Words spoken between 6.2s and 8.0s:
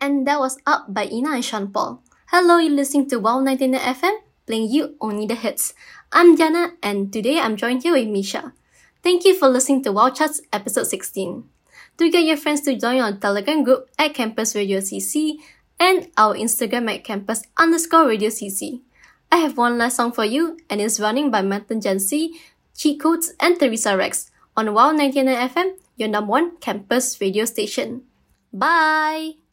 Diana, and today I'm joined here